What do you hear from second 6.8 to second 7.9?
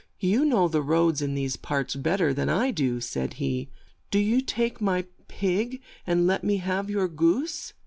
your goose."